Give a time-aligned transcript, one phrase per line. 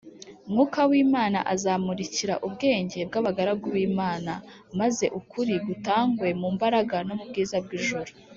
[0.51, 4.33] ”mwuka w’imana azamurikira ubwenge bw’abagaragu b’imana,
[4.79, 8.11] maze ukuri gutangwe mu mbaraga no mu bwiza bw’ijuru